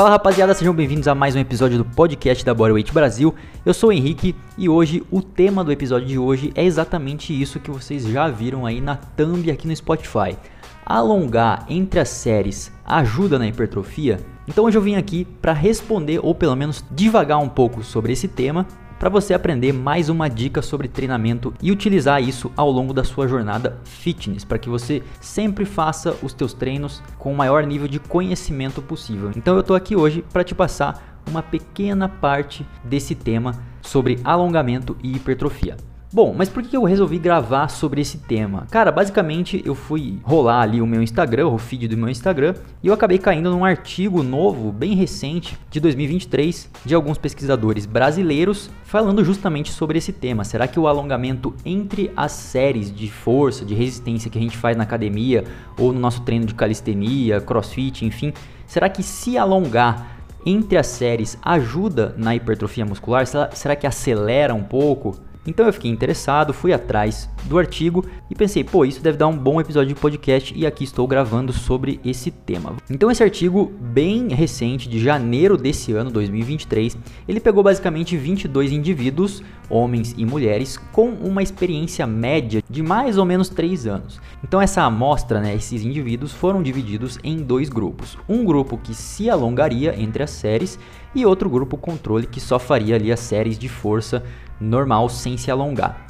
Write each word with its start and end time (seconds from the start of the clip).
Fala 0.00 0.12
rapaziada, 0.12 0.54
sejam 0.54 0.72
bem-vindos 0.72 1.06
a 1.08 1.14
mais 1.14 1.36
um 1.36 1.40
episódio 1.40 1.76
do 1.76 1.84
podcast 1.84 2.42
da 2.42 2.54
Bodyweight 2.54 2.90
Brasil. 2.90 3.34
Eu 3.66 3.74
sou 3.74 3.90
o 3.90 3.92
Henrique 3.92 4.34
e 4.56 4.66
hoje 4.66 5.02
o 5.10 5.20
tema 5.20 5.62
do 5.62 5.70
episódio 5.70 6.08
de 6.08 6.18
hoje 6.18 6.50
é 6.54 6.64
exatamente 6.64 7.38
isso 7.38 7.60
que 7.60 7.70
vocês 7.70 8.04
já 8.04 8.26
viram 8.26 8.64
aí 8.64 8.80
na 8.80 8.96
thumb 8.96 9.50
aqui 9.50 9.68
no 9.68 9.76
Spotify. 9.76 10.38
Alongar 10.86 11.66
entre 11.68 12.00
as 12.00 12.08
séries 12.08 12.72
ajuda 12.82 13.38
na 13.38 13.46
hipertrofia? 13.46 14.20
Então 14.48 14.64
hoje 14.64 14.78
eu 14.78 14.80
vim 14.80 14.96
aqui 14.96 15.26
para 15.26 15.52
responder 15.52 16.18
ou 16.22 16.34
pelo 16.34 16.56
menos 16.56 16.82
divagar 16.90 17.36
um 17.36 17.48
pouco 17.50 17.84
sobre 17.84 18.14
esse 18.14 18.26
tema 18.26 18.66
para 19.00 19.08
você 19.08 19.32
aprender 19.32 19.72
mais 19.72 20.10
uma 20.10 20.28
dica 20.28 20.60
sobre 20.60 20.86
treinamento 20.86 21.54
e 21.62 21.72
utilizar 21.72 22.22
isso 22.22 22.52
ao 22.54 22.70
longo 22.70 22.92
da 22.92 23.02
sua 23.02 23.26
jornada 23.26 23.80
fitness, 23.82 24.44
para 24.44 24.58
que 24.58 24.68
você 24.68 25.02
sempre 25.18 25.64
faça 25.64 26.14
os 26.22 26.34
teus 26.34 26.52
treinos 26.52 27.02
com 27.18 27.32
o 27.32 27.36
maior 27.36 27.64
nível 27.64 27.88
de 27.88 27.98
conhecimento 27.98 28.82
possível. 28.82 29.32
Então 29.34 29.54
eu 29.54 29.60
estou 29.60 29.74
aqui 29.74 29.96
hoje 29.96 30.22
para 30.30 30.44
te 30.44 30.54
passar 30.54 31.18
uma 31.26 31.42
pequena 31.42 32.10
parte 32.10 32.66
desse 32.84 33.14
tema 33.14 33.54
sobre 33.80 34.20
alongamento 34.22 34.94
e 35.02 35.16
hipertrofia. 35.16 35.78
Bom, 36.12 36.34
mas 36.36 36.48
por 36.48 36.64
que 36.64 36.76
eu 36.76 36.82
resolvi 36.82 37.20
gravar 37.20 37.68
sobre 37.68 38.00
esse 38.00 38.18
tema? 38.18 38.66
Cara, 38.68 38.90
basicamente 38.90 39.62
eu 39.64 39.76
fui 39.76 40.18
rolar 40.24 40.62
ali 40.62 40.82
o 40.82 40.86
meu 40.86 41.00
Instagram, 41.00 41.46
o 41.46 41.56
feed 41.56 41.86
do 41.86 41.96
meu 41.96 42.08
Instagram, 42.08 42.56
e 42.82 42.88
eu 42.88 42.94
acabei 42.94 43.16
caindo 43.16 43.48
num 43.48 43.64
artigo 43.64 44.20
novo, 44.20 44.72
bem 44.72 44.96
recente, 44.96 45.56
de 45.70 45.78
2023, 45.78 46.68
de 46.84 46.96
alguns 46.96 47.16
pesquisadores 47.16 47.86
brasileiros, 47.86 48.68
falando 48.82 49.24
justamente 49.24 49.70
sobre 49.70 49.98
esse 49.98 50.12
tema. 50.12 50.42
Será 50.42 50.66
que 50.66 50.80
o 50.80 50.88
alongamento 50.88 51.54
entre 51.64 52.10
as 52.16 52.32
séries 52.32 52.92
de 52.92 53.08
força, 53.08 53.64
de 53.64 53.74
resistência 53.76 54.28
que 54.28 54.38
a 54.38 54.42
gente 54.42 54.56
faz 54.56 54.76
na 54.76 54.82
academia, 54.82 55.44
ou 55.78 55.92
no 55.92 56.00
nosso 56.00 56.22
treino 56.22 56.44
de 56.44 56.56
calistenia, 56.56 57.40
crossfit, 57.40 58.04
enfim, 58.04 58.32
será 58.66 58.88
que 58.88 59.04
se 59.04 59.38
alongar 59.38 60.24
entre 60.44 60.76
as 60.76 60.88
séries 60.88 61.38
ajuda 61.40 62.16
na 62.18 62.34
hipertrofia 62.34 62.84
muscular? 62.84 63.24
Será 63.52 63.76
que 63.76 63.86
acelera 63.86 64.52
um 64.52 64.64
pouco? 64.64 65.14
Então 65.50 65.66
eu 65.66 65.72
fiquei 65.72 65.90
interessado, 65.90 66.54
fui 66.54 66.72
atrás 66.72 67.28
do 67.46 67.58
artigo 67.58 68.04
e 68.30 68.36
pensei, 68.36 68.62
pô, 68.62 68.84
isso 68.84 69.02
deve 69.02 69.18
dar 69.18 69.26
um 69.26 69.36
bom 69.36 69.60
episódio 69.60 69.92
de 69.92 70.00
podcast 70.00 70.56
e 70.56 70.64
aqui 70.64 70.84
estou 70.84 71.08
gravando 71.08 71.52
sobre 71.52 71.98
esse 72.04 72.30
tema. 72.30 72.76
Então 72.88 73.10
esse 73.10 73.20
artigo 73.20 73.72
bem 73.80 74.28
recente, 74.28 74.88
de 74.88 75.00
janeiro 75.00 75.56
desse 75.56 75.92
ano, 75.92 76.08
2023, 76.08 76.96
ele 77.26 77.40
pegou 77.40 77.64
basicamente 77.64 78.16
22 78.16 78.70
indivíduos, 78.70 79.42
homens 79.68 80.14
e 80.16 80.24
mulheres, 80.24 80.76
com 80.92 81.08
uma 81.08 81.42
experiência 81.42 82.06
média 82.06 82.62
de 82.70 82.80
mais 82.80 83.18
ou 83.18 83.24
menos 83.24 83.48
3 83.48 83.88
anos. 83.88 84.20
Então 84.44 84.62
essa 84.62 84.82
amostra, 84.82 85.40
né, 85.40 85.56
esses 85.56 85.84
indivíduos 85.84 86.32
foram 86.32 86.62
divididos 86.62 87.18
em 87.24 87.38
dois 87.38 87.68
grupos. 87.68 88.16
Um 88.28 88.44
grupo 88.44 88.78
que 88.78 88.94
se 88.94 89.28
alongaria 89.28 90.00
entre 90.00 90.22
as 90.22 90.30
séries 90.30 90.78
e 91.12 91.26
outro 91.26 91.50
grupo 91.50 91.76
controle 91.76 92.28
que 92.28 92.40
só 92.40 92.56
faria 92.56 92.94
ali 92.94 93.10
as 93.10 93.18
séries 93.18 93.58
de 93.58 93.68
força 93.68 94.22
normal 94.60 95.08
sem 95.08 95.36
se 95.36 95.50
alongar. 95.50 96.06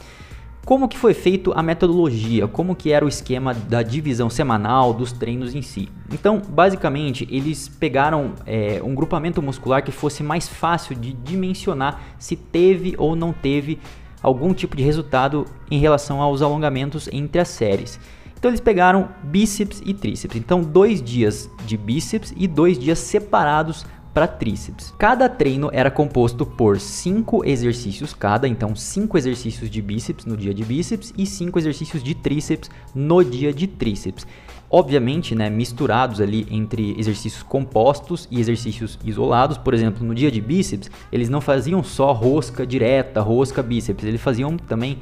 Como 0.64 0.88
que 0.88 0.98
foi 0.98 1.14
feito 1.14 1.52
a 1.56 1.62
metodologia? 1.62 2.46
Como 2.46 2.76
que 2.76 2.92
era 2.92 3.04
o 3.04 3.08
esquema 3.08 3.54
da 3.54 3.82
divisão 3.82 4.28
semanal 4.28 4.92
dos 4.92 5.10
treinos 5.10 5.54
em 5.54 5.62
si? 5.62 5.88
Então, 6.12 6.40
basicamente, 6.48 7.26
eles 7.30 7.66
pegaram 7.68 8.34
é, 8.46 8.80
um 8.84 8.94
grupamento 8.94 9.40
muscular 9.40 9.82
que 9.82 9.90
fosse 9.90 10.22
mais 10.22 10.48
fácil 10.48 10.94
de 10.94 11.12
dimensionar 11.12 12.00
se 12.18 12.36
teve 12.36 12.94
ou 12.98 13.16
não 13.16 13.32
teve 13.32 13.78
algum 14.22 14.52
tipo 14.52 14.76
de 14.76 14.82
resultado 14.82 15.46
em 15.70 15.78
relação 15.78 16.20
aos 16.20 16.42
alongamentos 16.42 17.08
entre 17.10 17.40
as 17.40 17.48
séries. 17.48 17.98
Então 18.40 18.50
eles 18.50 18.60
pegaram 18.60 19.08
bíceps 19.22 19.82
e 19.84 19.92
tríceps. 19.92 20.36
Então 20.36 20.62
dois 20.62 21.02
dias 21.02 21.50
de 21.66 21.76
bíceps 21.76 22.32
e 22.36 22.46
dois 22.48 22.78
dias 22.78 22.98
separados 22.98 23.84
para 24.12 24.26
tríceps. 24.26 24.93
Cada 24.98 25.28
treino 25.28 25.71
era 25.72 25.91
composto 25.91 26.44
por 26.44 26.81
5 26.81 27.44
exercícios 27.44 28.12
cada, 28.12 28.48
então 28.48 28.75
5 28.75 29.16
exercícios 29.16 29.71
de 29.71 29.81
bíceps 29.81 30.25
no 30.25 30.37
dia 30.37 30.53
de 30.53 30.65
bíceps 30.65 31.12
e 31.16 31.25
5 31.25 31.59
exercícios 31.59 32.03
de 32.03 32.15
tríceps 32.15 32.70
no 32.94 33.25
dia 33.25 33.53
de 33.53 33.66
tríceps. 33.66 34.26
Obviamente, 34.69 35.34
né, 35.34 35.50
misturados 35.50 36.20
ali 36.20 36.47
entre 36.50 36.99
exercícios 36.99 37.43
compostos 37.43 38.28
e 38.31 38.38
exercícios 38.38 38.99
isolados. 39.04 39.59
Por 39.59 39.75
exemplo, 39.75 40.06
no 40.06 40.15
dia 40.15 40.31
de 40.31 40.41
bíceps, 40.41 40.91
eles 41.10 41.28
não 41.28 41.41
faziam 41.41 41.82
só 41.82 42.12
rosca 42.12 42.65
direta, 42.65 43.20
rosca 43.20 43.62
bíceps, 43.62 44.04
eles 44.04 44.20
faziam 44.20 44.56
também 44.56 44.99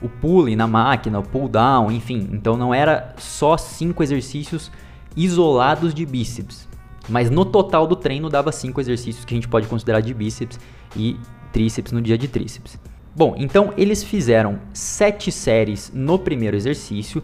o 0.00 0.08
pulling 0.08 0.56
na 0.56 0.66
máquina, 0.66 1.18
o 1.18 1.22
pull 1.22 1.48
down, 1.48 1.90
enfim. 1.92 2.30
Então 2.32 2.56
não 2.56 2.72
era 2.72 3.14
só 3.18 3.58
cinco 3.58 4.02
exercícios 4.02 4.70
isolados 5.14 5.92
de 5.92 6.06
bíceps. 6.06 6.69
Mas 7.08 7.30
no 7.30 7.44
total 7.44 7.86
do 7.86 7.96
treino 7.96 8.28
dava 8.28 8.52
cinco 8.52 8.80
exercícios 8.80 9.24
que 9.24 9.34
a 9.34 9.36
gente 9.36 9.48
pode 9.48 9.66
considerar 9.66 10.00
de 10.00 10.12
bíceps 10.14 10.58
e 10.96 11.16
tríceps 11.52 11.92
no 11.92 12.00
dia 12.00 12.16
de 12.16 12.28
tríceps. 12.28 12.78
Bom, 13.14 13.34
então 13.36 13.72
eles 13.76 14.04
fizeram 14.04 14.60
sete 14.72 15.32
séries 15.32 15.90
no 15.92 16.18
primeiro 16.18 16.56
exercício, 16.56 17.22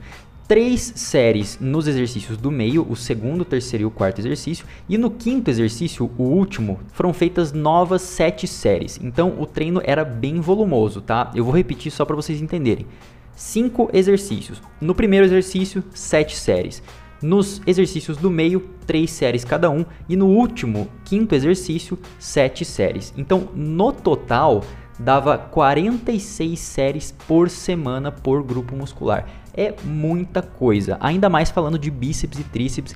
três 0.49 0.93
séries 0.97 1.59
nos 1.61 1.87
exercícios 1.87 2.37
do 2.37 2.51
meio, 2.51 2.87
o 2.89 2.97
segundo, 2.97 3.43
o 3.43 3.45
terceiro 3.45 3.83
e 3.83 3.87
o 3.87 3.91
quarto 3.91 4.21
exercício, 4.21 4.67
e 4.89 4.99
no 4.99 5.11
quinto 5.11 5.51
exercício, 5.51 6.11
o 6.19 6.23
último, 6.23 6.81
foram 6.93 7.13
feitas 7.13 7.53
novas 7.53 8.03
sete 8.03 8.47
séries. 8.47 8.99
Então 9.03 9.35
o 9.39 9.47
treino 9.47 9.81
era 9.85 10.05
bem 10.05 10.41
volumoso, 10.41 11.01
tá? 11.01 11.31
Eu 11.35 11.45
vou 11.45 11.55
repetir 11.55 11.93
só 11.93 12.05
para 12.05 12.17
vocês 12.17 12.41
entenderem. 12.41 12.87
Cinco 13.35 13.89
exercícios. 13.93 14.63
No 14.81 14.95
primeiro 14.95 15.27
exercício, 15.27 15.85
sete 15.93 16.37
séries. 16.37 16.83
Nos 17.23 17.63
exercícios 17.67 18.17
do 18.17 18.31
meio, 18.31 18.61
3 18.87 19.11
séries 19.11 19.45
cada 19.45 19.71
um. 19.71 19.85
E 20.09 20.17
no 20.17 20.27
último, 20.27 20.89
quinto 21.05 21.35
exercício, 21.35 21.99
7 22.19 22.65
séries. 22.65 23.13
Então, 23.17 23.49
no 23.55 23.93
total, 23.93 24.63
dava 24.99 25.37
46 25.39 26.59
séries 26.59 27.15
por 27.27 27.51
semana 27.51 28.11
por 28.11 28.43
grupo 28.43 28.77
muscular. 28.77 29.27
É 29.55 29.75
muita 29.85 30.43
coisa, 30.43 30.99
ainda 31.01 31.29
mais 31.29 31.51
falando 31.51 31.79
de 31.79 31.91
bíceps 31.91 32.39
e 32.39 32.45
tríceps, 32.45 32.95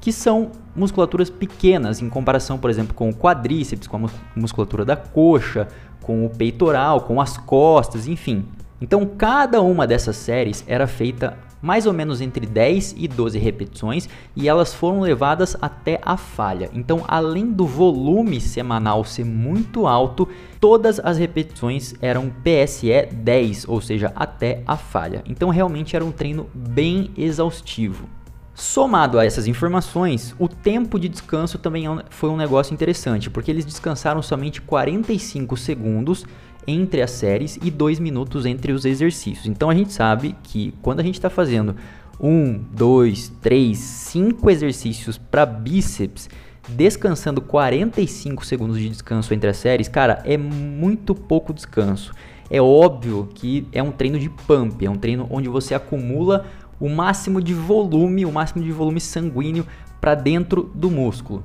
que 0.00 0.12
são 0.12 0.50
musculaturas 0.74 1.30
pequenas 1.30 2.02
em 2.02 2.08
comparação, 2.08 2.58
por 2.58 2.68
exemplo, 2.68 2.92
com 2.92 3.08
o 3.08 3.14
quadríceps, 3.14 3.86
com 3.86 4.04
a 4.04 4.10
musculatura 4.34 4.84
da 4.84 4.96
coxa, 4.96 5.68
com 6.02 6.26
o 6.26 6.30
peitoral, 6.30 7.02
com 7.02 7.20
as 7.20 7.38
costas, 7.38 8.08
enfim. 8.08 8.44
Então, 8.80 9.06
cada 9.06 9.62
uma 9.62 9.86
dessas 9.86 10.16
séries 10.16 10.64
era 10.66 10.88
feita 10.88 11.38
mais 11.62 11.86
ou 11.86 11.92
menos 11.92 12.20
entre 12.20 12.44
10 12.44 12.96
e 12.98 13.06
12 13.06 13.38
repetições 13.38 14.08
e 14.34 14.48
elas 14.48 14.74
foram 14.74 15.00
levadas 15.00 15.56
até 15.62 16.00
a 16.02 16.16
falha. 16.16 16.68
Então, 16.74 17.04
além 17.06 17.52
do 17.52 17.64
volume 17.64 18.40
semanal 18.40 19.04
ser 19.04 19.24
muito 19.24 19.86
alto, 19.86 20.28
todas 20.60 20.98
as 20.98 21.16
repetições 21.16 21.94
eram 22.02 22.28
PSE 22.28 23.06
10, 23.12 23.68
ou 23.68 23.80
seja, 23.80 24.12
até 24.16 24.62
a 24.66 24.76
falha. 24.76 25.22
Então, 25.26 25.48
realmente 25.48 25.94
era 25.94 26.04
um 26.04 26.10
treino 26.10 26.48
bem 26.52 27.10
exaustivo. 27.16 28.08
Somado 28.54 29.18
a 29.18 29.24
essas 29.24 29.46
informações, 29.46 30.34
o 30.38 30.46
tempo 30.46 30.98
de 30.98 31.08
descanso 31.08 31.58
também 31.58 31.86
é 31.86 32.04
foi 32.10 32.28
um 32.28 32.36
negócio 32.36 32.74
interessante, 32.74 33.30
porque 33.30 33.50
eles 33.50 33.64
descansaram 33.64 34.20
somente 34.20 34.60
45 34.60 35.56
segundos 35.56 36.26
entre 36.66 37.00
as 37.00 37.10
séries 37.10 37.58
e 37.62 37.70
dois 37.70 37.98
minutos 37.98 38.44
entre 38.44 38.72
os 38.72 38.84
exercícios. 38.84 39.46
Então 39.46 39.70
a 39.70 39.74
gente 39.74 39.92
sabe 39.92 40.36
que 40.42 40.74
quando 40.82 41.00
a 41.00 41.02
gente 41.02 41.14
está 41.14 41.30
fazendo 41.30 41.74
um, 42.20 42.62
dois, 42.70 43.32
três, 43.40 43.78
cinco 43.78 44.50
exercícios 44.50 45.16
para 45.16 45.46
bíceps, 45.46 46.28
descansando 46.68 47.40
45 47.40 48.44
segundos 48.46 48.78
de 48.78 48.88
descanso 48.88 49.34
entre 49.34 49.50
as 49.50 49.56
séries, 49.56 49.88
cara, 49.88 50.22
é 50.24 50.36
muito 50.36 51.14
pouco 51.14 51.52
descanso. 51.52 52.12
É 52.48 52.60
óbvio 52.60 53.28
que 53.34 53.66
é 53.72 53.82
um 53.82 53.90
treino 53.90 54.18
de 54.18 54.28
pump, 54.28 54.84
é 54.84 54.90
um 54.90 54.96
treino 54.96 55.26
onde 55.30 55.48
você 55.48 55.74
acumula 55.74 56.44
o 56.82 56.88
máximo 56.88 57.40
de 57.40 57.54
volume, 57.54 58.26
o 58.26 58.32
máximo 58.32 58.60
de 58.60 58.72
volume 58.72 59.00
sanguíneo 59.00 59.64
para 60.00 60.16
dentro 60.16 60.68
do 60.74 60.90
músculo. 60.90 61.44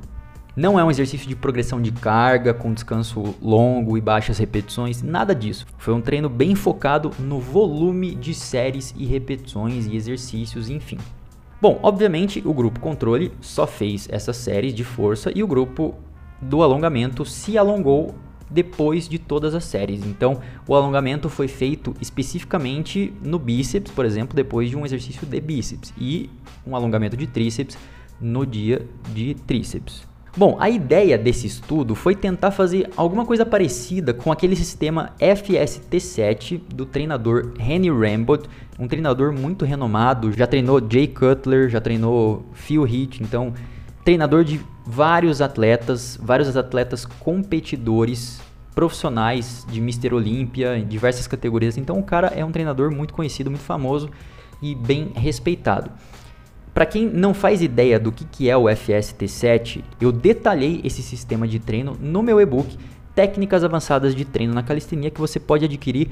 Não 0.55 0.79
é 0.79 0.83
um 0.83 0.89
exercício 0.89 1.29
de 1.29 1.35
progressão 1.35 1.79
de 1.79 1.91
carga 1.91 2.55
com 2.55 2.73
descanso 2.73 3.35
longo 3.39 3.95
e 3.95 4.01
baixas 4.01 4.39
repetições, 4.39 5.03
nada 5.03 5.35
disso. 5.35 5.67
Foi 5.77 5.93
um 5.93 6.01
treino 6.01 6.27
bem 6.27 6.55
focado 6.55 7.11
no 7.19 7.39
volume 7.39 8.15
de 8.15 8.33
séries 8.33 8.95
e 8.97 9.05
repetições 9.05 9.85
e 9.85 9.95
exercícios, 9.95 10.71
enfim. 10.71 10.97
Bom, 11.61 11.79
obviamente 11.83 12.41
o 12.43 12.51
grupo 12.51 12.79
controle 12.79 13.31
só 13.39 13.67
fez 13.67 14.09
essas 14.11 14.37
séries 14.37 14.73
de 14.73 14.83
força 14.83 15.31
e 15.35 15.43
o 15.43 15.47
grupo 15.47 15.93
do 16.41 16.63
alongamento 16.63 17.23
se 17.25 17.59
alongou 17.59 18.15
depois 18.49 19.07
de 19.07 19.19
todas 19.19 19.53
as 19.53 19.63
séries. 19.63 20.05
Então, 20.05 20.39
o 20.67 20.75
alongamento 20.75 21.29
foi 21.29 21.47
feito 21.47 21.93
especificamente 22.01 23.13
no 23.23 23.37
bíceps, 23.37 23.91
por 23.91 24.05
exemplo, 24.05 24.35
depois 24.35 24.69
de 24.69 24.77
um 24.77 24.85
exercício 24.85 25.25
de 25.25 25.41
bíceps, 25.41 25.93
e 25.97 26.29
um 26.65 26.75
alongamento 26.75 27.17
de 27.17 27.27
tríceps 27.27 27.77
no 28.19 28.45
dia 28.45 28.85
de 29.13 29.33
tríceps. 29.33 30.07
Bom, 30.37 30.55
a 30.59 30.69
ideia 30.69 31.17
desse 31.17 31.47
estudo 31.47 31.95
foi 31.95 32.15
tentar 32.15 32.51
fazer 32.51 32.91
alguma 32.95 33.25
coisa 33.25 33.43
parecida 33.43 34.13
com 34.13 34.31
aquele 34.31 34.55
sistema 34.55 35.11
FST7 35.19 36.61
do 36.75 36.85
treinador 36.85 37.53
Henry 37.59 37.89
Rambod, 37.89 38.47
um 38.77 38.87
treinador 38.87 39.33
muito 39.33 39.65
renomado, 39.65 40.31
já 40.31 40.45
treinou 40.45 40.79
Jay 40.87 41.07
Cutler, 41.07 41.69
já 41.69 41.81
treinou 41.81 42.45
Phil 42.53 42.85
Heath, 42.85 43.19
então 43.19 43.51
treinador 44.07 44.45
de 44.45 44.61
vários 44.85 45.41
atletas, 45.41 46.17
vários 46.23 46.55
atletas 46.55 47.03
competidores 47.05 48.39
profissionais 48.73 49.67
de 49.69 49.81
Mister 49.81 50.13
Olímpia, 50.13 50.77
em 50.77 50.87
diversas 50.87 51.27
categorias. 51.27 51.77
Então 51.77 51.99
o 51.99 52.03
cara 52.03 52.27
é 52.27 52.45
um 52.45 52.49
treinador 52.49 52.89
muito 52.89 53.13
conhecido, 53.13 53.51
muito 53.51 53.65
famoso 53.65 54.09
e 54.61 54.73
bem 54.73 55.11
respeitado. 55.13 55.91
Para 56.73 56.85
quem 56.85 57.05
não 57.05 57.33
faz 57.33 57.61
ideia 57.61 57.99
do 57.99 58.09
que, 58.13 58.49
é 58.49 58.55
o 58.55 58.63
FST7, 58.63 59.83
eu 59.99 60.13
detalhei 60.13 60.79
esse 60.85 61.03
sistema 61.03 61.45
de 61.45 61.59
treino 61.59 61.97
no 61.99 62.23
meu 62.23 62.39
e-book 62.39 62.77
Técnicas 63.17 63.63
Avançadas 63.63 64.13
de 64.13 64.23
Treino 64.23 64.53
na 64.53 64.61
Calistenia 64.61 65.09
que 65.09 65.19
você 65.19 65.39
pode 65.39 65.65
adquirir 65.65 66.07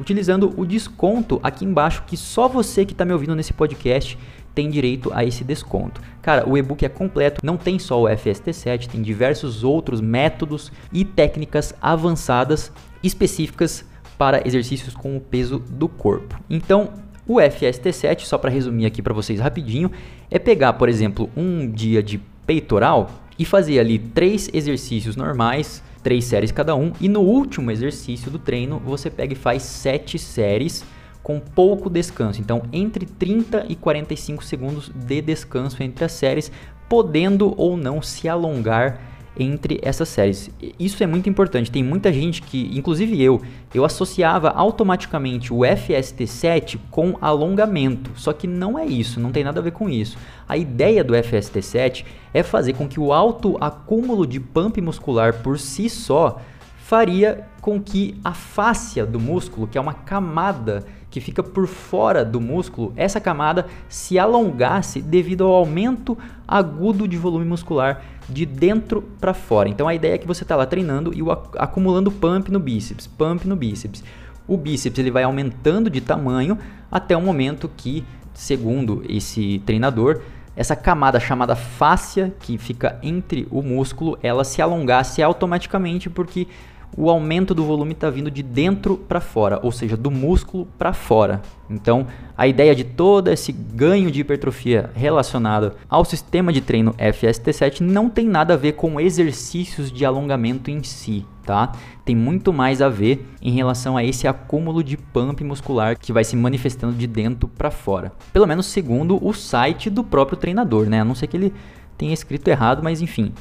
utilizando 0.00 0.52
o 0.56 0.66
desconto 0.66 1.38
aqui 1.40 1.64
embaixo 1.64 2.02
que 2.04 2.16
só 2.16 2.48
você 2.48 2.84
que 2.84 2.90
está 2.90 3.04
me 3.04 3.12
ouvindo 3.12 3.36
nesse 3.36 3.52
podcast 3.52 4.18
tem 4.56 4.68
direito 4.68 5.08
a 5.14 5.24
esse 5.24 5.44
desconto. 5.44 6.00
Cara, 6.20 6.48
o 6.48 6.58
e-book 6.58 6.84
é 6.84 6.88
completo, 6.88 7.40
não 7.44 7.56
tem 7.56 7.78
só 7.78 8.02
o 8.02 8.06
FST7, 8.06 8.88
tem 8.88 9.00
diversos 9.00 9.62
outros 9.62 10.00
métodos 10.00 10.72
e 10.92 11.04
técnicas 11.04 11.72
avançadas 11.80 12.72
específicas 13.04 13.84
para 14.18 14.44
exercícios 14.44 14.96
com 14.96 15.16
o 15.16 15.20
peso 15.20 15.60
do 15.60 15.88
corpo. 15.88 16.40
Então, 16.50 16.92
o 17.24 17.36
FST7, 17.36 18.22
só 18.22 18.36
para 18.36 18.50
resumir 18.50 18.84
aqui 18.84 19.00
para 19.00 19.14
vocês 19.14 19.38
rapidinho, 19.38 19.92
é 20.28 20.40
pegar, 20.40 20.72
por 20.72 20.88
exemplo, 20.88 21.30
um 21.36 21.70
dia 21.70 22.02
de 22.02 22.18
peitoral 22.44 23.12
e 23.38 23.44
fazer 23.44 23.78
ali 23.78 23.96
três 23.96 24.50
exercícios 24.52 25.14
normais, 25.14 25.86
três 26.02 26.24
séries 26.24 26.52
cada 26.52 26.74
um, 26.74 26.92
e 27.00 27.08
no 27.08 27.20
último 27.20 27.70
exercício 27.70 28.30
do 28.30 28.38
treino 28.38 28.78
você 28.78 29.10
pega 29.10 29.32
e 29.32 29.36
faz 29.36 29.62
sete 29.62 30.18
séries 30.18 30.84
com 31.22 31.38
pouco 31.38 31.90
descanso. 31.90 32.40
Então, 32.40 32.62
entre 32.72 33.04
30 33.04 33.66
e 33.68 33.76
45 33.76 34.42
segundos 34.42 34.90
de 34.94 35.20
descanso 35.20 35.82
entre 35.82 36.04
as 36.04 36.12
séries, 36.12 36.50
podendo 36.88 37.54
ou 37.60 37.76
não 37.76 38.00
se 38.00 38.28
alongar 38.28 38.98
entre 39.38 39.78
essas 39.82 40.08
séries. 40.08 40.50
Isso 40.78 41.02
é 41.02 41.06
muito 41.06 41.28
importante. 41.28 41.70
Tem 41.70 41.82
muita 41.82 42.12
gente 42.12 42.42
que, 42.42 42.70
inclusive 42.76 43.20
eu, 43.22 43.40
eu 43.74 43.84
associava 43.84 44.50
automaticamente 44.50 45.52
o 45.52 45.58
FST7 45.58 46.78
com 46.90 47.16
alongamento. 47.20 48.10
Só 48.16 48.32
que 48.32 48.46
não 48.46 48.78
é 48.78 48.84
isso, 48.84 49.20
não 49.20 49.30
tem 49.30 49.44
nada 49.44 49.60
a 49.60 49.62
ver 49.62 49.72
com 49.72 49.88
isso. 49.88 50.18
A 50.48 50.56
ideia 50.56 51.04
do 51.04 51.14
FST7 51.14 52.04
é 52.32 52.42
fazer 52.42 52.74
com 52.74 52.88
que 52.88 53.00
o 53.00 53.12
alto 53.12 53.56
acúmulo 53.60 54.26
de 54.26 54.40
pump 54.40 54.80
muscular 54.80 55.34
por 55.42 55.58
si 55.58 55.88
só 55.88 56.40
faria 56.78 57.46
com 57.60 57.80
que 57.80 58.18
a 58.24 58.32
fáscia 58.32 59.04
do 59.04 59.20
músculo, 59.20 59.66
que 59.66 59.76
é 59.76 59.80
uma 59.80 59.92
camada 59.92 60.86
que 61.10 61.20
fica 61.20 61.42
por 61.42 61.66
fora 61.66 62.24
do 62.24 62.40
músculo, 62.40 62.92
essa 62.96 63.20
camada 63.20 63.66
se 63.88 64.18
alongasse 64.18 65.00
devido 65.00 65.44
ao 65.44 65.54
aumento 65.54 66.16
agudo 66.46 67.08
de 67.08 67.16
volume 67.16 67.44
muscular 67.44 68.02
de 68.28 68.44
dentro 68.44 69.02
para 69.18 69.32
fora. 69.32 69.68
Então 69.68 69.88
a 69.88 69.94
ideia 69.94 70.14
é 70.14 70.18
que 70.18 70.26
você 70.26 70.44
está 70.44 70.54
lá 70.54 70.66
treinando 70.66 71.12
e 71.14 71.20
acumulando 71.56 72.10
pump 72.10 72.50
no 72.50 72.60
bíceps, 72.60 73.06
pump 73.06 73.46
no 73.46 73.56
bíceps. 73.56 74.04
O 74.46 74.56
bíceps 74.56 74.98
ele 74.98 75.10
vai 75.10 75.22
aumentando 75.22 75.88
de 75.88 76.00
tamanho 76.00 76.58
até 76.90 77.16
o 77.16 77.20
momento 77.20 77.70
que, 77.74 78.04
segundo 78.34 79.02
esse 79.08 79.62
treinador, 79.64 80.20
essa 80.56 80.74
camada 80.74 81.20
chamada 81.20 81.54
fáscia 81.54 82.34
que 82.40 82.58
fica 82.58 82.98
entre 83.02 83.46
o 83.50 83.62
músculo, 83.62 84.18
ela 84.22 84.42
se 84.42 84.60
alongasse 84.60 85.22
automaticamente 85.22 86.10
porque 86.10 86.48
o 86.96 87.10
aumento 87.10 87.54
do 87.54 87.64
volume 87.64 87.92
está 87.92 88.10
vindo 88.10 88.30
de 88.30 88.42
dentro 88.42 88.96
para 88.96 89.20
fora, 89.20 89.60
ou 89.62 89.70
seja, 89.70 89.96
do 89.96 90.10
músculo 90.10 90.66
para 90.76 90.92
fora. 90.92 91.40
Então, 91.70 92.06
a 92.36 92.46
ideia 92.46 92.74
de 92.74 92.82
todo 92.82 93.28
esse 93.28 93.52
ganho 93.52 94.10
de 94.10 94.20
hipertrofia 94.20 94.90
relacionado 94.94 95.72
ao 95.88 96.04
sistema 96.04 96.52
de 96.52 96.60
treino 96.60 96.94
FST7 96.94 97.80
não 97.80 98.08
tem 98.08 98.26
nada 98.26 98.54
a 98.54 98.56
ver 98.56 98.72
com 98.72 99.00
exercícios 99.00 99.92
de 99.92 100.04
alongamento 100.04 100.70
em 100.70 100.82
si, 100.82 101.26
tá? 101.44 101.72
Tem 102.04 102.16
muito 102.16 102.52
mais 102.52 102.80
a 102.80 102.88
ver 102.88 103.26
em 103.42 103.52
relação 103.52 103.96
a 103.96 104.02
esse 104.02 104.26
acúmulo 104.26 104.82
de 104.82 104.96
pump 104.96 105.44
muscular 105.44 105.96
que 105.98 106.12
vai 106.12 106.24
se 106.24 106.36
manifestando 106.36 106.94
de 106.94 107.06
dentro 107.06 107.48
para 107.48 107.70
fora. 107.70 108.12
Pelo 108.32 108.46
menos 108.46 108.66
segundo 108.66 109.24
o 109.24 109.32
site 109.32 109.90
do 109.90 110.02
próprio 110.02 110.38
treinador, 110.38 110.86
né? 110.86 111.00
A 111.00 111.04
não 111.04 111.14
ser 111.14 111.26
que 111.26 111.36
ele 111.36 111.52
tenha 111.98 112.14
escrito 112.14 112.48
errado, 112.48 112.82
mas 112.82 113.02
enfim. 113.02 113.32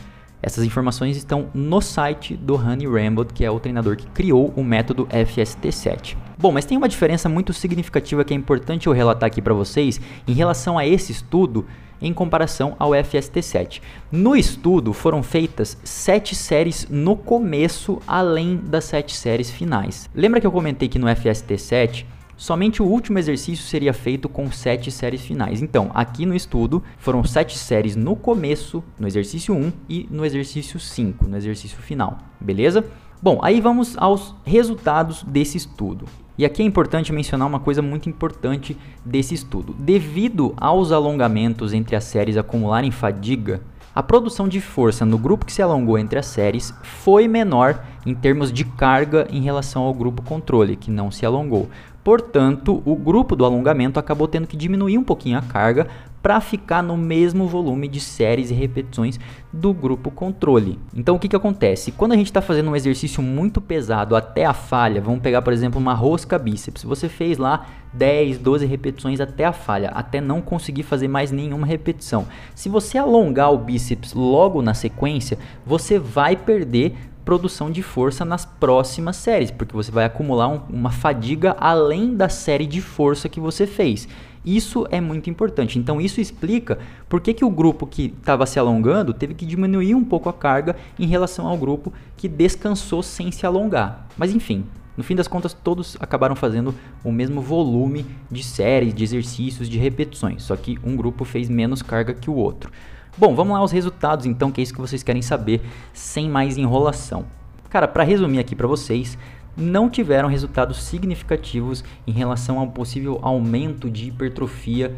Essas 0.41 0.63
informações 0.63 1.17
estão 1.17 1.49
no 1.53 1.81
site 1.81 2.35
do 2.35 2.55
Honey 2.55 2.87
Rambo, 2.87 3.25
que 3.25 3.43
é 3.43 3.49
o 3.49 3.59
treinador 3.59 3.97
que 3.97 4.07
criou 4.07 4.53
o 4.55 4.63
método 4.63 5.07
FST7. 5.07 6.15
Bom, 6.37 6.51
mas 6.51 6.65
tem 6.65 6.77
uma 6.77 6.87
diferença 6.87 7.27
muito 7.27 7.53
significativa 7.53 8.23
que 8.23 8.33
é 8.33 8.37
importante 8.37 8.87
eu 8.87 8.93
relatar 8.93 9.27
aqui 9.27 9.41
para 9.41 9.53
vocês 9.53 9.99
em 10.27 10.33
relação 10.33 10.77
a 10.77 10.85
esse 10.85 11.11
estudo 11.11 11.65
em 11.99 12.13
comparação 12.13 12.75
ao 12.77 12.91
FST7. 12.91 13.81
No 14.11 14.35
estudo 14.35 14.93
foram 14.93 15.23
feitas 15.23 15.77
sete 15.83 16.35
séries 16.35 16.87
no 16.89 17.15
começo, 17.15 17.99
além 18.07 18.57
das 18.57 18.85
sete 18.85 19.15
séries 19.15 19.49
finais. 19.49 20.07
Lembra 20.13 20.39
que 20.39 20.45
eu 20.45 20.51
comentei 20.51 20.87
que 20.87 20.99
no 20.99 21.07
FST7 21.07 22.05
Somente 22.37 22.83
o 22.83 22.85
último 22.85 23.17
exercício 23.17 23.65
seria 23.65 23.91
feito 23.91 24.29
com 24.29 24.51
sete 24.51 24.91
séries 24.91 25.21
finais. 25.21 25.59
Então, 25.59 25.89
aqui 25.91 26.23
no 26.23 26.35
estudo, 26.35 26.83
foram 26.99 27.23
sete 27.23 27.57
séries 27.57 27.95
no 27.95 28.15
começo, 28.15 28.83
no 28.99 29.07
exercício 29.07 29.55
1 29.55 29.73
e 29.89 30.07
no 30.11 30.23
exercício 30.23 30.79
5, 30.79 31.27
no 31.27 31.35
exercício 31.35 31.79
final. 31.79 32.19
Beleza? 32.39 32.85
Bom, 33.19 33.39
aí 33.41 33.59
vamos 33.59 33.97
aos 33.97 34.35
resultados 34.45 35.23
desse 35.23 35.57
estudo. 35.57 36.05
E 36.37 36.45
aqui 36.45 36.61
é 36.61 36.65
importante 36.65 37.11
mencionar 37.11 37.47
uma 37.47 37.59
coisa 37.59 37.81
muito 37.81 38.07
importante 38.07 38.77
desse 39.03 39.33
estudo. 39.33 39.73
Devido 39.73 40.53
aos 40.57 40.91
alongamentos 40.91 41.73
entre 41.73 41.95
as 41.95 42.03
séries 42.03 42.37
acumularem 42.37 42.91
fadiga, 42.91 43.63
a 43.97 44.03
produção 44.03 44.47
de 44.47 44.61
força 44.61 45.03
no 45.03 45.17
grupo 45.17 45.43
que 45.43 45.51
se 45.51 45.59
alongou 45.59 45.97
entre 45.97 46.19
as 46.19 46.27
séries 46.27 46.71
foi 46.83 47.27
menor 47.27 47.83
em 48.05 48.13
termos 48.13 48.53
de 48.53 48.63
carga 48.63 49.27
em 49.31 49.41
relação 49.41 49.81
ao 49.81 49.93
grupo 49.95 50.21
controle, 50.21 50.75
que 50.75 50.91
não 50.91 51.09
se 51.09 51.25
alongou. 51.25 51.67
Portanto, 52.07 52.81
o 52.85 52.95
grupo 52.95 53.35
do 53.35 53.43
alongamento 53.43 53.99
acabou 53.99 54.29
tendo 54.29 54.47
que 54.47 54.55
diminuir 54.55 54.97
um 54.97 55.03
pouquinho 55.03 55.37
a 55.37 55.41
carga 55.41 55.87
para 56.21 56.39
ficar 56.39 56.81
no 56.81 56.95
mesmo 56.95 57.49
volume 57.49 57.85
de 57.85 57.99
séries 57.99 58.49
e 58.49 58.53
repetições 58.53 59.19
do 59.51 59.73
grupo 59.73 60.09
controle. 60.09 60.79
Então 60.95 61.17
o 61.17 61.19
que, 61.19 61.27
que 61.27 61.35
acontece? 61.35 61.91
Quando 61.91 62.13
a 62.13 62.15
gente 62.15 62.27
está 62.27 62.41
fazendo 62.41 62.69
um 62.69 62.75
exercício 62.77 63.21
muito 63.21 63.59
pesado 63.59 64.15
até 64.15 64.45
a 64.45 64.53
falha, 64.53 65.01
vamos 65.01 65.19
pegar 65.19 65.41
por 65.41 65.51
exemplo 65.51 65.81
uma 65.81 65.93
rosca 65.93 66.39
bíceps, 66.39 66.81
você 66.81 67.09
fez 67.09 67.37
lá 67.37 67.65
10, 67.91 68.37
12 68.37 68.65
repetições 68.65 69.19
até 69.19 69.43
a 69.43 69.51
falha, 69.51 69.89
até 69.89 70.21
não 70.21 70.41
conseguir 70.41 70.83
fazer 70.83 71.09
mais 71.09 71.29
nenhuma 71.29 71.67
repetição. 71.67 72.25
Se 72.55 72.69
você 72.69 72.97
alongar 72.97 73.51
o 73.51 73.57
bíceps 73.57 74.13
logo 74.13 74.61
na 74.61 74.73
sequência, 74.73 75.37
você 75.65 75.99
vai 75.99 76.37
perder 76.37 76.95
produção 77.27 77.69
de 77.69 77.83
força 77.83 78.23
nas 78.23 78.45
próximas 78.45 79.17
séries, 79.17 79.51
porque 79.51 79.75
você 79.75 79.91
vai 79.91 80.05
acumular 80.05 80.47
um, 80.47 80.61
uma 80.69 80.91
fadiga 80.91 81.57
além 81.59 82.15
da 82.15 82.29
série 82.29 82.65
de 82.65 82.79
força 82.79 83.27
que 83.27 83.37
você 83.37 83.67
fez. 83.67 84.07
Isso 84.45 84.87
é 84.89 85.01
muito 85.01 85.29
importante. 85.29 85.77
Então 85.77 85.99
isso 85.99 86.21
explica 86.21 86.79
por 87.09 87.19
que, 87.19 87.33
que 87.33 87.43
o 87.43 87.49
grupo 87.49 87.85
que 87.85 88.13
estava 88.17 88.45
se 88.45 88.57
alongando 88.57 89.13
teve 89.13 89.33
que 89.33 89.45
diminuir 89.45 89.93
um 89.93 90.05
pouco 90.05 90.29
a 90.29 90.33
carga 90.33 90.77
em 90.97 91.05
relação 91.05 91.45
ao 91.45 91.57
grupo 91.57 91.91
que 92.15 92.29
descansou 92.29 93.03
sem 93.03 93.29
se 93.29 93.45
alongar. 93.45 94.07
Mas 94.17 94.33
enfim, 94.33 94.63
no 94.97 95.03
fim 95.03 95.15
das 95.15 95.27
contas, 95.27 95.53
todos 95.53 95.95
acabaram 95.99 96.35
fazendo 96.35 96.73
o 97.03 97.11
mesmo 97.11 97.39
volume 97.39 98.03
de 98.29 98.41
séries, 98.43 98.95
de 98.95 99.03
exercícios, 99.03 99.69
de 99.69 99.77
repetições, 99.77 100.41
só 100.41 100.55
que 100.55 100.79
um 100.83 100.95
grupo 100.95 101.23
fez 101.23 101.47
menos 101.47 101.83
carga 101.83 102.15
que 102.15 102.29
o 102.29 102.35
outro. 102.35 102.71
Bom, 103.15 103.35
vamos 103.35 103.53
lá 103.53 103.59
aos 103.59 103.71
resultados 103.71 104.25
então, 104.25 104.51
que 104.51 104.59
é 104.59 104.63
isso 104.63 104.73
que 104.73 104.81
vocês 104.81 105.03
querem 105.03 105.21
saber, 105.21 105.61
sem 105.93 106.27
mais 106.27 106.57
enrolação. 106.57 107.25
Cara, 107.69 107.87
para 107.87 108.03
resumir 108.03 108.39
aqui 108.39 108.55
para 108.55 108.67
vocês, 108.67 109.17
não 109.55 109.89
tiveram 109.89 110.29
resultados 110.29 110.83
significativos 110.83 111.83
em 112.05 112.11
relação 112.11 112.59
ao 112.59 112.67
possível 112.67 113.19
aumento 113.21 113.89
de 113.89 114.07
hipertrofia 114.07 114.95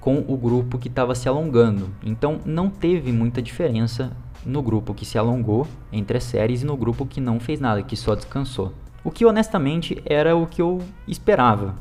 com 0.00 0.24
o 0.26 0.36
grupo 0.36 0.78
que 0.78 0.88
estava 0.88 1.14
se 1.14 1.28
alongando. 1.28 1.88
Então, 2.04 2.40
não 2.44 2.68
teve 2.68 3.12
muita 3.12 3.40
diferença 3.40 4.10
no 4.44 4.60
grupo 4.60 4.92
que 4.92 5.06
se 5.06 5.16
alongou 5.16 5.66
entre 5.92 6.18
as 6.18 6.24
séries 6.24 6.62
e 6.62 6.66
no 6.66 6.76
grupo 6.76 7.06
que 7.06 7.20
não 7.20 7.38
fez 7.38 7.60
nada, 7.60 7.82
que 7.82 7.96
só 7.96 8.14
descansou. 8.14 8.72
O 9.04 9.10
que 9.10 9.24
honestamente 9.24 10.00
era 10.06 10.36
o 10.36 10.46
que 10.46 10.62
eu 10.62 10.80
esperava 11.06 11.74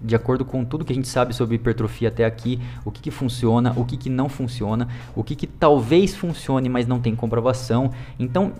de 0.00 0.14
acordo 0.14 0.44
com 0.44 0.64
tudo 0.64 0.84
que 0.84 0.92
a 0.92 0.94
gente 0.94 1.08
sabe 1.08 1.34
sobre 1.34 1.56
hipertrofia 1.56 2.08
até 2.08 2.24
aqui, 2.24 2.60
o 2.84 2.90
que, 2.90 3.00
que 3.00 3.10
funciona, 3.10 3.72
o 3.76 3.84
que, 3.84 3.96
que 3.96 4.08
não 4.08 4.28
funciona, 4.28 4.88
o 5.14 5.24
que, 5.24 5.34
que 5.34 5.46
talvez 5.46 6.14
funcione, 6.14 6.68
mas 6.68 6.86
não 6.86 7.00
tem 7.00 7.14
comprovação. 7.14 7.90
Então, 8.18 8.52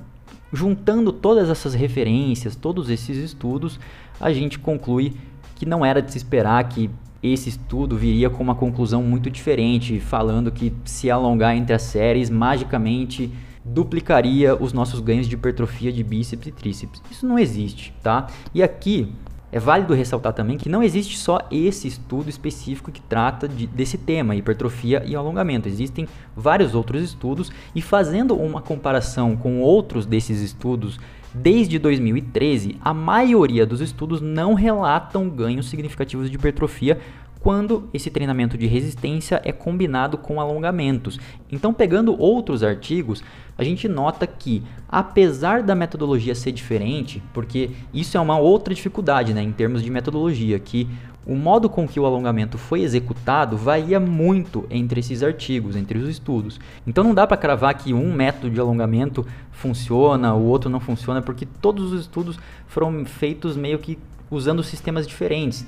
juntando 0.52 1.12
todas 1.12 1.48
essas 1.48 1.74
referências, 1.74 2.56
todos 2.56 2.90
esses 2.90 3.16
estudos, 3.16 3.78
a 4.20 4.32
gente 4.32 4.58
conclui 4.58 5.14
que 5.54 5.66
não 5.66 5.84
era 5.84 6.02
de 6.02 6.10
se 6.10 6.18
esperar 6.18 6.68
que 6.68 6.90
esse 7.22 7.48
estudo 7.48 7.96
viria 7.96 8.30
com 8.30 8.42
uma 8.42 8.54
conclusão 8.54 9.02
muito 9.02 9.28
diferente, 9.28 9.98
falando 9.98 10.52
que 10.52 10.72
se 10.84 11.10
alongar 11.10 11.56
entre 11.56 11.74
as 11.74 11.82
séries 11.82 12.30
magicamente 12.30 13.32
duplicaria 13.68 14.54
os 14.54 14.72
nossos 14.72 15.00
ganhos 15.00 15.26
de 15.26 15.34
hipertrofia 15.34 15.92
de 15.92 16.02
bíceps 16.02 16.46
e 16.46 16.52
tríceps. 16.52 17.02
Isso 17.10 17.26
não 17.26 17.38
existe, 17.38 17.92
tá? 18.02 18.26
E 18.54 18.62
aqui 18.62 19.12
É 19.50 19.58
válido 19.58 19.94
ressaltar 19.94 20.34
também 20.34 20.58
que 20.58 20.68
não 20.68 20.82
existe 20.82 21.16
só 21.16 21.40
esse 21.50 21.88
estudo 21.88 22.28
específico 22.28 22.92
que 22.92 23.00
trata 23.00 23.48
de, 23.48 23.66
desse 23.66 23.96
tema, 23.96 24.36
hipertrofia 24.36 25.02
e 25.06 25.16
alongamento. 25.16 25.66
Existem 25.66 26.06
vários 26.36 26.74
outros 26.74 27.02
estudos 27.02 27.50
e 27.74 27.80
fazendo 27.80 28.36
uma 28.36 28.60
comparação 28.60 29.34
com 29.34 29.62
outros 29.62 30.04
desses 30.04 30.42
estudos 30.42 31.00
Desde 31.34 31.78
2013, 31.78 32.78
a 32.80 32.94
maioria 32.94 33.66
dos 33.66 33.82
estudos 33.82 34.20
não 34.20 34.54
relatam 34.54 35.28
ganhos 35.28 35.68
significativos 35.68 36.30
de 36.30 36.36
hipertrofia 36.36 36.98
quando 37.40 37.88
esse 37.92 38.10
treinamento 38.10 38.58
de 38.58 38.66
resistência 38.66 39.40
é 39.44 39.52
combinado 39.52 40.18
com 40.18 40.40
alongamentos. 40.40 41.18
Então, 41.50 41.72
pegando 41.72 42.20
outros 42.20 42.62
artigos, 42.62 43.22
a 43.56 43.64
gente 43.64 43.88
nota 43.88 44.26
que, 44.26 44.62
apesar 44.88 45.62
da 45.62 45.74
metodologia 45.74 46.34
ser 46.34 46.52
diferente, 46.52 47.22
porque 47.32 47.70
isso 47.92 48.16
é 48.16 48.20
uma 48.20 48.38
outra 48.38 48.74
dificuldade 48.74 49.32
né, 49.34 49.42
em 49.42 49.52
termos 49.52 49.82
de 49.82 49.90
metodologia, 49.90 50.58
que 50.58 50.88
o 51.28 51.34
modo 51.34 51.68
com 51.68 51.86
que 51.86 52.00
o 52.00 52.06
alongamento 52.06 52.56
foi 52.56 52.80
executado 52.80 53.54
varia 53.54 54.00
muito 54.00 54.64
entre 54.70 55.00
esses 55.00 55.22
artigos, 55.22 55.76
entre 55.76 55.98
os 55.98 56.08
estudos. 56.08 56.58
Então 56.86 57.04
não 57.04 57.14
dá 57.14 57.26
para 57.26 57.36
cravar 57.36 57.74
que 57.74 57.92
um 57.92 58.14
método 58.14 58.50
de 58.50 58.58
alongamento 58.58 59.26
funciona, 59.52 60.34
o 60.34 60.44
outro 60.44 60.70
não 60.70 60.80
funciona, 60.80 61.20
porque 61.20 61.44
todos 61.44 61.92
os 61.92 62.00
estudos 62.00 62.38
foram 62.66 63.04
feitos 63.04 63.58
meio 63.58 63.78
que 63.78 63.98
usando 64.30 64.62
sistemas 64.62 65.06
diferentes. 65.06 65.66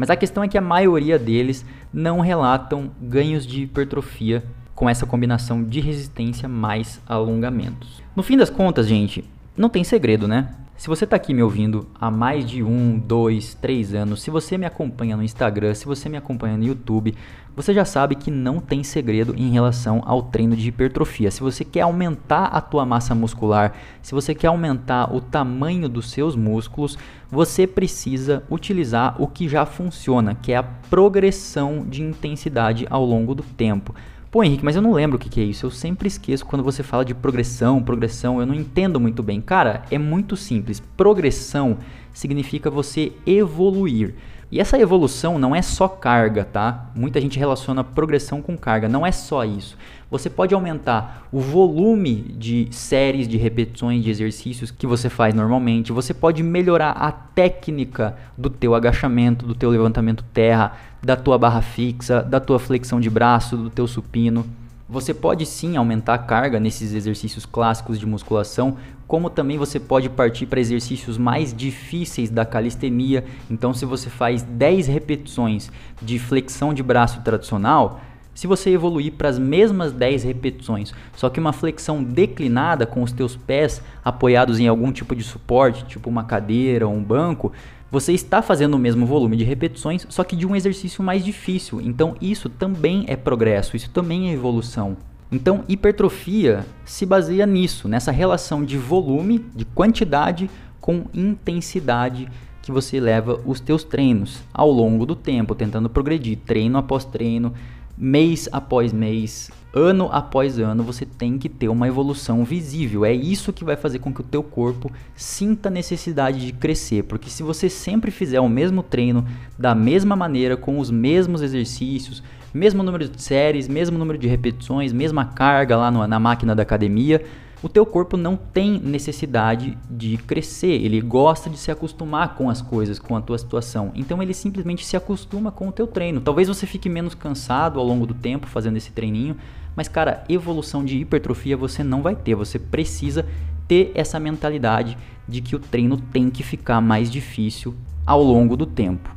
Mas 0.00 0.08
a 0.08 0.16
questão 0.16 0.42
é 0.42 0.48
que 0.48 0.56
a 0.56 0.62
maioria 0.62 1.18
deles 1.18 1.62
não 1.92 2.20
relatam 2.20 2.90
ganhos 3.02 3.46
de 3.46 3.64
hipertrofia 3.64 4.42
com 4.74 4.88
essa 4.88 5.04
combinação 5.04 5.62
de 5.62 5.78
resistência 5.78 6.48
mais 6.48 7.02
alongamentos. 7.06 8.02
No 8.16 8.22
fim 8.22 8.34
das 8.34 8.48
contas, 8.48 8.88
gente, 8.88 9.22
não 9.54 9.68
tem 9.68 9.84
segredo, 9.84 10.26
né? 10.26 10.54
Se 10.80 10.88
você 10.88 11.04
está 11.04 11.14
aqui 11.14 11.34
me 11.34 11.42
ouvindo 11.42 11.86
há 11.94 12.10
mais 12.10 12.48
de 12.48 12.62
um, 12.62 12.98
dois, 12.98 13.52
três 13.52 13.92
anos, 13.92 14.22
se 14.22 14.30
você 14.30 14.56
me 14.56 14.64
acompanha 14.64 15.14
no 15.14 15.22
Instagram, 15.22 15.74
se 15.74 15.84
você 15.84 16.08
me 16.08 16.16
acompanha 16.16 16.56
no 16.56 16.64
YouTube, 16.64 17.14
você 17.54 17.74
já 17.74 17.84
sabe 17.84 18.14
que 18.14 18.30
não 18.30 18.60
tem 18.60 18.82
segredo 18.82 19.34
em 19.36 19.50
relação 19.50 20.02
ao 20.06 20.22
treino 20.22 20.56
de 20.56 20.66
hipertrofia. 20.66 21.30
Se 21.30 21.42
você 21.42 21.66
quer 21.66 21.82
aumentar 21.82 22.46
a 22.46 22.62
tua 22.62 22.86
massa 22.86 23.14
muscular, 23.14 23.74
se 24.00 24.14
você 24.14 24.34
quer 24.34 24.46
aumentar 24.46 25.14
o 25.14 25.20
tamanho 25.20 25.86
dos 25.86 26.10
seus 26.10 26.34
músculos, 26.34 26.96
você 27.30 27.66
precisa 27.66 28.42
utilizar 28.50 29.20
o 29.20 29.26
que 29.26 29.50
já 29.50 29.66
funciona, 29.66 30.34
que 30.34 30.50
é 30.50 30.56
a 30.56 30.62
progressão 30.62 31.84
de 31.86 32.02
intensidade 32.02 32.86
ao 32.88 33.04
longo 33.04 33.34
do 33.34 33.42
tempo. 33.42 33.94
Pô, 34.30 34.44
Henrique, 34.44 34.64
mas 34.64 34.76
eu 34.76 34.82
não 34.82 34.92
lembro 34.92 35.16
o 35.16 35.18
que, 35.18 35.28
que, 35.28 35.40
é 35.40 35.44
isso. 35.44 35.66
Eu 35.66 35.72
sempre 35.72 36.06
esqueço 36.06 36.46
quando 36.46 36.62
você 36.62 36.84
fala 36.84 37.04
de 37.04 37.12
progressão, 37.12 37.82
progressão, 37.82 38.38
eu 38.38 38.46
não 38.46 38.54
entendo 38.54 39.00
muito 39.00 39.24
bem. 39.24 39.40
Cara, 39.40 39.82
é 39.90 39.98
muito 39.98 40.36
simples. 40.36 40.78
Progressão 40.96 41.78
significa 42.12 42.70
você 42.70 43.10
evoluir. 43.26 44.14
E 44.52 44.58
essa 44.58 44.78
evolução 44.78 45.38
não 45.38 45.54
é 45.54 45.62
só 45.62 45.86
carga, 45.86 46.44
tá? 46.44 46.90
Muita 46.94 47.20
gente 47.20 47.38
relaciona 47.38 47.84
progressão 47.84 48.42
com 48.42 48.56
carga, 48.56 48.88
não 48.88 49.06
é 49.06 49.12
só 49.12 49.44
isso. 49.44 49.76
Você 50.10 50.28
pode 50.28 50.52
aumentar 50.52 51.28
o 51.30 51.38
volume 51.38 52.16
de 52.36 52.66
séries 52.72 53.28
de 53.28 53.36
repetições 53.36 54.02
de 54.02 54.10
exercícios 54.10 54.72
que 54.72 54.88
você 54.88 55.08
faz 55.08 55.32
normalmente, 55.32 55.92
você 55.92 56.12
pode 56.12 56.42
melhorar 56.42 56.90
a 56.90 57.12
técnica 57.12 58.16
do 58.36 58.50
teu 58.50 58.74
agachamento, 58.74 59.46
do 59.46 59.54
teu 59.54 59.70
levantamento 59.70 60.24
terra, 60.34 60.76
da 61.00 61.14
tua 61.14 61.38
barra 61.38 61.62
fixa, 61.62 62.20
da 62.20 62.40
tua 62.40 62.58
flexão 62.58 63.00
de 63.00 63.08
braço, 63.08 63.56
do 63.56 63.70
teu 63.70 63.86
supino. 63.86 64.44
Você 64.88 65.14
pode 65.14 65.46
sim 65.46 65.76
aumentar 65.76 66.14
a 66.14 66.18
carga 66.18 66.58
nesses 66.58 66.92
exercícios 66.92 67.46
clássicos 67.46 67.96
de 67.96 68.04
musculação, 68.04 68.76
como 69.10 69.28
também 69.28 69.58
você 69.58 69.80
pode 69.80 70.08
partir 70.08 70.46
para 70.46 70.60
exercícios 70.60 71.18
mais 71.18 71.52
difíceis 71.52 72.30
da 72.30 72.44
calistenia. 72.44 73.24
Então, 73.50 73.74
se 73.74 73.84
você 73.84 74.08
faz 74.08 74.44
10 74.44 74.86
repetições 74.86 75.68
de 76.00 76.16
flexão 76.16 76.72
de 76.72 76.80
braço 76.80 77.20
tradicional, 77.22 78.00
se 78.32 78.46
você 78.46 78.70
evoluir 78.70 79.14
para 79.14 79.28
as 79.28 79.36
mesmas 79.36 79.92
10 79.92 80.22
repetições, 80.22 80.94
só 81.16 81.28
que 81.28 81.40
uma 81.40 81.52
flexão 81.52 82.04
declinada 82.04 82.86
com 82.86 83.02
os 83.02 83.10
teus 83.10 83.34
pés 83.34 83.82
apoiados 84.04 84.60
em 84.60 84.68
algum 84.68 84.92
tipo 84.92 85.16
de 85.16 85.24
suporte, 85.24 85.84
tipo 85.86 86.08
uma 86.08 86.22
cadeira 86.22 86.86
ou 86.86 86.94
um 86.94 87.02
banco, 87.02 87.50
você 87.90 88.12
está 88.12 88.40
fazendo 88.40 88.74
o 88.74 88.78
mesmo 88.78 89.04
volume 89.06 89.36
de 89.36 89.42
repetições, 89.42 90.06
só 90.08 90.22
que 90.22 90.36
de 90.36 90.46
um 90.46 90.54
exercício 90.54 91.02
mais 91.02 91.24
difícil. 91.24 91.80
Então 91.80 92.14
isso 92.20 92.48
também 92.48 93.04
é 93.08 93.16
progresso, 93.16 93.74
isso 93.74 93.90
também 93.90 94.30
é 94.30 94.34
evolução. 94.34 95.09
Então, 95.32 95.64
hipertrofia 95.68 96.66
se 96.84 97.06
baseia 97.06 97.46
nisso, 97.46 97.88
nessa 97.88 98.10
relação 98.10 98.64
de 98.64 98.76
volume, 98.76 99.38
de 99.54 99.64
quantidade 99.64 100.50
com 100.80 101.04
intensidade 101.14 102.28
que 102.62 102.72
você 102.72 102.98
leva 102.98 103.40
os 103.46 103.60
teus 103.60 103.84
treinos 103.84 104.42
ao 104.52 104.70
longo 104.70 105.06
do 105.06 105.14
tempo, 105.14 105.54
tentando 105.54 105.88
progredir 105.88 106.38
treino 106.44 106.78
após 106.78 107.04
treino, 107.04 107.54
mês 107.96 108.48
após 108.50 108.92
mês, 108.92 109.50
ano 109.72 110.08
após 110.12 110.58
ano, 110.58 110.82
você 110.82 111.06
tem 111.06 111.38
que 111.38 111.48
ter 111.48 111.68
uma 111.68 111.86
evolução 111.86 112.44
visível. 112.44 113.04
É 113.04 113.12
isso 113.12 113.52
que 113.52 113.64
vai 113.64 113.76
fazer 113.76 114.00
com 114.00 114.12
que 114.12 114.20
o 114.20 114.24
teu 114.24 114.42
corpo 114.42 114.90
sinta 115.14 115.70
necessidade 115.70 116.44
de 116.44 116.52
crescer, 116.52 117.04
porque 117.04 117.30
se 117.30 117.42
você 117.42 117.68
sempre 117.68 118.10
fizer 118.10 118.40
o 118.40 118.48
mesmo 118.48 118.82
treino 118.82 119.24
da 119.58 119.74
mesma 119.74 120.16
maneira, 120.16 120.56
com 120.56 120.78
os 120.78 120.90
mesmos 120.90 121.42
exercícios, 121.42 122.22
mesmo 122.52 122.82
número 122.82 123.08
de 123.08 123.22
séries, 123.22 123.68
mesmo 123.68 123.96
número 123.96 124.18
de 124.18 124.26
repetições, 124.26 124.92
mesma 124.92 125.24
carga 125.24 125.76
lá 125.76 125.90
no, 125.90 126.04
na 126.06 126.18
máquina 126.18 126.54
da 126.54 126.62
academia, 126.62 127.24
o 127.62 127.68
teu 127.68 127.84
corpo 127.84 128.16
não 128.16 128.36
tem 128.36 128.80
necessidade 128.80 129.76
de 129.90 130.16
crescer, 130.16 130.82
ele 130.82 130.98
gosta 131.00 131.50
de 131.50 131.58
se 131.58 131.70
acostumar 131.70 132.34
com 132.34 132.48
as 132.48 132.62
coisas, 132.62 132.98
com 132.98 133.14
a 133.14 133.20
tua 133.20 133.36
situação. 133.36 133.92
Então 133.94 134.22
ele 134.22 134.32
simplesmente 134.32 134.84
se 134.84 134.96
acostuma 134.96 135.52
com 135.52 135.68
o 135.68 135.72
teu 135.72 135.86
treino. 135.86 136.22
Talvez 136.22 136.48
você 136.48 136.66
fique 136.66 136.88
menos 136.88 137.14
cansado 137.14 137.78
ao 137.78 137.84
longo 137.84 138.06
do 138.06 138.14
tempo 138.14 138.46
fazendo 138.46 138.78
esse 138.78 138.90
treininho, 138.92 139.36
mas 139.76 139.88
cara, 139.88 140.24
evolução 140.28 140.84
de 140.84 140.98
hipertrofia 140.98 141.56
você 141.56 141.82
não 141.82 142.02
vai 142.02 142.14
ter. 142.14 142.34
Você 142.34 142.58
precisa 142.58 143.26
ter 143.68 143.92
essa 143.94 144.18
mentalidade 144.18 144.96
de 145.28 145.40
que 145.40 145.54
o 145.54 145.58
treino 145.58 145.96
tem 145.96 146.28
que 146.30 146.42
ficar 146.42 146.80
mais 146.80 147.10
difícil 147.10 147.74
ao 148.04 148.22
longo 148.22 148.56
do 148.56 148.66
tempo. 148.66 149.14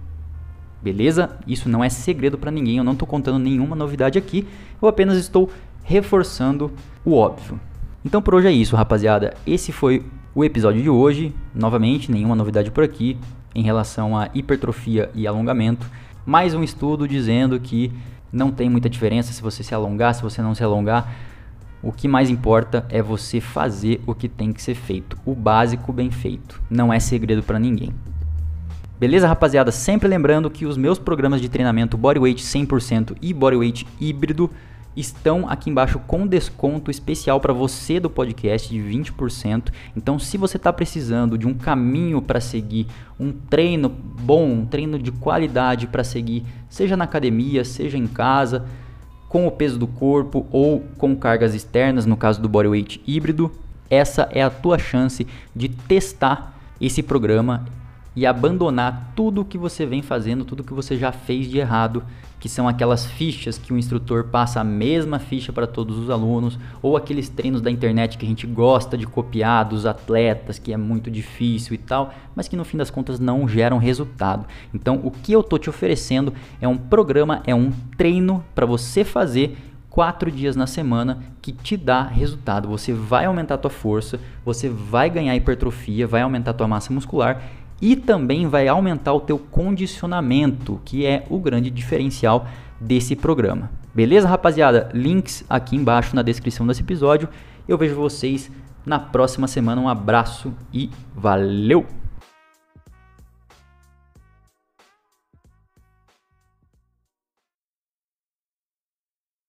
Beleza? 0.82 1.38
Isso 1.48 1.70
não 1.70 1.84
é 1.84 1.90
segredo 1.90 2.38
para 2.38 2.52
ninguém, 2.52 2.78
eu 2.78 2.84
não 2.84 2.94
estou 2.94 3.08
contando 3.08 3.40
nenhuma 3.40 3.76
novidade 3.76 4.20
aqui, 4.20 4.46
eu 4.82 4.88
apenas 4.88 5.18
estou 5.18 5.50
reforçando 5.84 6.72
o 7.06 7.14
óbvio. 7.14 7.60
Então 8.06 8.22
por 8.22 8.36
hoje 8.36 8.48
é 8.48 8.52
isso, 8.52 8.76
rapaziada. 8.76 9.34
Esse 9.48 9.72
foi 9.72 10.06
o 10.36 10.44
episódio 10.44 10.82
de 10.82 10.90
hoje. 10.90 11.34
Novamente, 11.54 12.12
nenhuma 12.12 12.36
novidade 12.36 12.70
por 12.70 12.84
aqui 12.84 13.18
em 13.56 13.64
relação 13.64 14.18
a 14.18 14.30
hipertrofia 14.34 15.10
e 15.16 15.26
alongamento. 15.26 15.86
Mais 16.26 16.54
um 16.54 16.64
estudo 16.64 17.08
dizendo 17.08 17.60
que 17.60 17.92
não 18.34 18.52
tem 18.52 18.68
muita 18.68 18.90
diferença 18.90 19.32
se 19.32 19.42
você 19.42 19.64
se 19.64 19.76
alongar, 19.76 20.16
se 20.16 20.24
você 20.24 20.42
não 20.42 20.56
se 20.56 20.64
alongar. 20.64 21.14
O 21.84 21.92
que 21.92 22.08
mais 22.08 22.30
importa 22.30 22.86
é 22.90 23.02
você 23.02 23.40
fazer 23.40 24.02
o 24.08 24.16
que 24.16 24.28
tem 24.28 24.52
que 24.52 24.62
ser 24.62 24.74
feito, 24.74 25.18
o 25.26 25.36
básico 25.36 25.94
bem 25.94 26.10
feito. 26.10 26.62
Não 26.70 26.92
é 26.92 27.00
segredo 27.00 27.44
para 27.44 27.60
ninguém. 27.60 27.94
Beleza, 29.00 29.28
rapaziada? 29.28 29.72
Sempre 29.72 30.08
lembrando 30.08 30.50
que 30.50 30.66
os 30.66 30.78
meus 30.78 30.98
programas 30.98 31.42
de 31.42 31.50
treinamento 31.50 31.98
Bodyweight 31.98 32.42
100% 32.42 33.18
e 33.22 33.34
Bodyweight 33.34 33.86
híbrido 34.00 34.50
estão 34.96 35.48
aqui 35.48 35.70
embaixo 35.70 36.00
com 36.00 36.28
desconto 36.28 36.92
especial 36.92 37.40
para 37.40 37.54
você 37.54 38.00
do 38.00 38.10
podcast 38.10 38.70
de 38.70 38.80
20%. 38.80 39.72
Então, 39.96 40.20
se 40.20 40.38
você 40.38 40.58
está 40.58 40.72
precisando 40.72 41.38
de 41.38 41.48
um 41.48 41.54
caminho 41.54 42.22
para 42.22 42.40
seguir, 42.40 42.88
um 43.20 43.32
treino 43.32 43.90
bom, 43.90 44.52
um 44.52 44.66
treino 44.66 45.00
de 45.00 45.12
qualidade 45.12 45.88
para 45.88 46.04
seguir, 46.04 46.44
seja 46.70 46.96
na 46.96 47.06
academia, 47.06 47.64
seja 47.64 47.98
em 47.98 48.08
casa, 48.08 48.66
com 49.28 49.48
o 49.48 49.52
peso 49.52 49.80
do 49.80 49.88
corpo 49.88 50.46
ou 50.52 50.82
com 50.98 51.16
cargas 51.16 51.56
externas, 51.56 52.06
no 52.06 52.16
caso 52.16 52.40
do 52.42 52.48
bodyweight 52.48 53.02
híbrido, 53.08 53.52
essa 53.90 54.28
é 54.32 54.44
a 54.44 54.50
tua 54.50 54.78
chance 54.78 55.26
de 55.56 55.70
testar 55.70 56.60
esse 56.80 57.02
programa 57.02 57.66
e 58.16 58.26
abandonar 58.26 59.12
tudo 59.16 59.42
o 59.42 59.46
que 59.46 59.58
você 59.58 59.86
vem 59.86 60.02
fazendo, 60.02 60.46
tudo 60.46 60.64
que 60.64 60.74
você 60.74 60.98
já 60.98 61.12
fez 61.12 61.50
de 61.50 61.58
errado, 61.58 62.04
que 62.40 62.50
são 62.50 62.68
aquelas 62.68 63.06
fichas 63.06 63.58
que 63.58 63.72
o 63.72 63.78
instrutor 63.78 64.26
passa 64.26 64.60
a 64.60 64.64
mesma 64.64 65.18
ficha 65.18 65.54
para 65.54 65.66
todos 65.66 65.98
os 65.98 66.10
alunos, 66.10 66.60
ou 66.82 66.98
aqueles 66.98 67.30
treinos 67.30 67.62
da 67.62 67.72
internet 67.72 68.18
que 68.18 68.26
a 68.26 68.30
gente 68.30 68.46
gosta 68.46 68.98
de 68.98 69.08
copiar 69.08 69.64
dos 69.64 69.86
atletas, 69.86 70.60
que 70.60 70.74
é 70.74 70.78
muito 70.78 71.10
difícil 71.10 71.74
e 71.74 71.78
tal, 71.78 72.14
mas 72.36 72.48
que 72.48 72.58
no 72.58 72.66
fim 72.66 72.78
das 72.78 72.92
contas 72.92 73.20
não 73.20 73.48
geram 73.48 73.78
resultado. 73.78 74.46
Então, 74.74 75.00
o 75.04 75.10
que 75.10 75.32
eu 75.32 75.42
tô 75.42 75.58
te 75.58 75.70
oferecendo 75.70 76.34
é 76.60 76.68
um 76.68 76.78
programa, 76.78 77.42
é 77.48 77.56
um 77.56 77.72
treino 77.98 78.44
para 78.54 78.66
você 78.66 79.06
fazer 79.06 79.58
quatro 79.90 80.32
dias 80.32 80.56
na 80.56 80.66
semana 80.66 81.20
que 81.40 81.52
te 81.52 81.78
dá 81.78 82.02
resultado. 82.02 82.68
Você 82.68 82.92
vai 82.92 83.26
aumentar 83.26 83.54
a 83.54 83.58
tua 83.60 83.70
força, 83.70 84.20
você 84.44 84.68
vai 84.68 85.08
ganhar 85.10 85.36
hipertrofia, 85.36 86.08
vai 86.08 86.24
aumentar 86.24 86.50
a 86.52 86.56
tua 86.56 86.68
massa 86.68 86.92
muscular 86.92 87.42
e 87.84 87.98
também 87.98 88.48
vai 88.48 88.66
aumentar 88.70 89.12
o 89.12 89.20
teu 89.20 89.38
condicionamento, 89.38 90.80
que 90.86 91.06
é 91.06 91.26
o 91.30 91.38
grande 91.38 91.70
diferencial 91.70 92.48
desse 92.80 93.14
programa. 93.14 93.70
Beleza, 93.94 94.26
rapaziada? 94.26 94.90
Links 94.94 95.44
aqui 95.50 95.76
embaixo 95.76 96.16
na 96.16 96.22
descrição 96.22 96.66
desse 96.66 96.80
episódio. 96.80 97.28
Eu 97.68 97.78
vejo 97.78 97.94
vocês 97.96 98.50
na 98.86 99.00
próxima 99.00 99.50
semana. 99.50 99.82
Um 99.82 99.90
abraço 99.90 100.54
e 100.74 100.90
valeu! 101.14 102.03